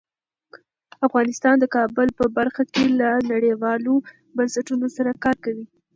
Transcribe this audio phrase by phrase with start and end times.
[1.07, 3.93] افغانستان د کابل په برخه کې له نړیوالو
[4.37, 5.65] بنسټونو سره کار کوي.